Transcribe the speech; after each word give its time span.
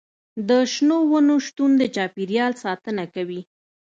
د 0.49 0.49
شنو 0.73 0.97
ونو 1.11 1.35
شتون 1.45 1.71
د 1.77 1.83
چاپیریال 1.95 2.53
ساتنه 2.63 3.03
کوي. 3.13 3.41